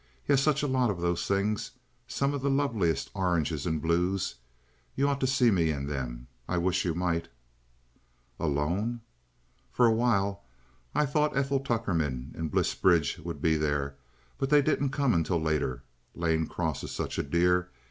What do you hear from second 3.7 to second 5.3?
blues. You just ought to